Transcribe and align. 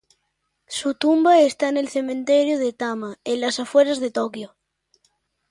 Su 0.65 0.95
tumba 0.95 1.41
está 1.41 1.69
en 1.69 1.77
el 1.77 1.87
Cementerio 1.87 2.57
de 2.57 2.73
Tama, 2.73 3.19
en 3.23 3.39
las 3.39 3.59
afueras 3.59 3.99
de 3.99 4.09
Tokio. 4.09 4.55